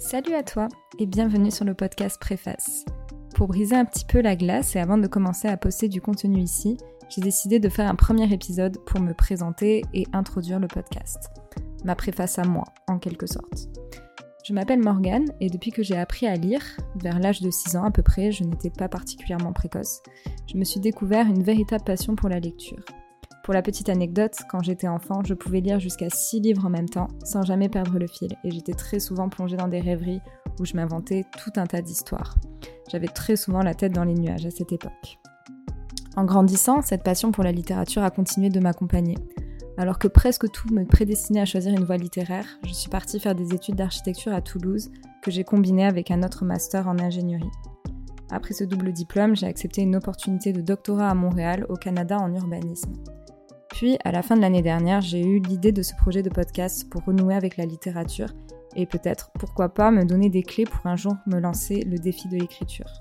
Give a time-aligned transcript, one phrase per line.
[0.00, 0.66] Salut à toi
[0.98, 2.86] et bienvenue sur le podcast Préface.
[3.34, 6.40] Pour briser un petit peu la glace et avant de commencer à poster du contenu
[6.40, 6.78] ici,
[7.10, 11.28] j'ai décidé de faire un premier épisode pour me présenter et introduire le podcast.
[11.84, 13.68] Ma préface à moi, en quelque sorte.
[14.42, 16.64] Je m'appelle Morgane et depuis que j'ai appris à lire,
[16.96, 20.00] vers l'âge de 6 ans à peu près, je n'étais pas particulièrement précoce,
[20.50, 22.82] je me suis découvert une véritable passion pour la lecture.
[23.42, 26.88] Pour la petite anecdote, quand j'étais enfant, je pouvais lire jusqu'à 6 livres en même
[26.88, 30.20] temps, sans jamais perdre le fil, et j'étais très souvent plongée dans des rêveries
[30.60, 32.34] où je m'inventais tout un tas d'histoires.
[32.90, 35.18] J'avais très souvent la tête dans les nuages à cette époque.
[36.16, 39.16] En grandissant, cette passion pour la littérature a continué de m'accompagner.
[39.78, 43.34] Alors que presque tout me prédestinait à choisir une voie littéraire, je suis partie faire
[43.34, 44.90] des études d'architecture à Toulouse
[45.22, 47.50] que j'ai combinées avec un autre master en ingénierie.
[48.30, 52.34] Après ce double diplôme, j'ai accepté une opportunité de doctorat à Montréal, au Canada, en
[52.34, 52.92] urbanisme.
[53.80, 56.86] Puis, à la fin de l'année dernière, j'ai eu l'idée de ce projet de podcast
[56.90, 58.28] pour renouer avec la littérature
[58.76, 62.28] et peut-être, pourquoi pas, me donner des clés pour un jour me lancer le défi
[62.28, 62.92] de l'écriture.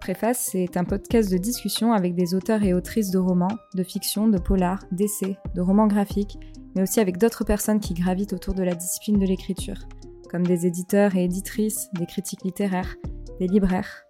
[0.00, 4.26] Préface, c'est un podcast de discussion avec des auteurs et autrices de romans, de fiction,
[4.26, 6.38] de polar, d'essais, de romans graphiques,
[6.74, 9.86] mais aussi avec d'autres personnes qui gravitent autour de la discipline de l'écriture,
[10.30, 12.96] comme des éditeurs et éditrices, des critiques littéraires,
[13.38, 14.04] des libraires.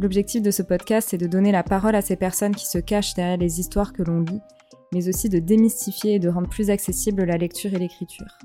[0.00, 3.12] L'objectif de ce podcast, c'est de donner la parole à ces personnes qui se cachent
[3.12, 4.40] derrière les histoires que l'on lit
[4.94, 8.38] mais aussi de démystifier et de rendre plus accessible la lecture et l'écriture.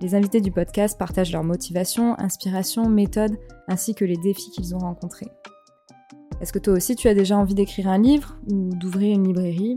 [0.00, 3.36] Les invités du podcast partagent leurs motivations, inspirations, méthodes,
[3.68, 5.28] ainsi que les défis qu'ils ont rencontrés.
[6.40, 9.76] Est-ce que toi aussi tu as déjà envie d'écrire un livre ou d'ouvrir une librairie,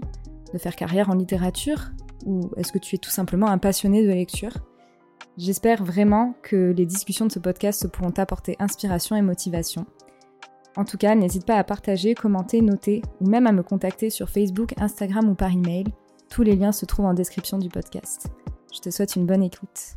[0.54, 1.92] de faire carrière en littérature
[2.26, 4.54] Ou est-ce que tu es tout simplement un passionné de lecture?
[5.38, 9.86] J'espère vraiment que les discussions de ce podcast pourront t'apporter inspiration et motivation.
[10.78, 14.30] En tout cas, n'hésite pas à partager, commenter, noter ou même à me contacter sur
[14.30, 15.86] Facebook, Instagram ou par email.
[16.30, 18.28] Tous les liens se trouvent en description du podcast.
[18.74, 19.96] Je te souhaite une bonne écoute.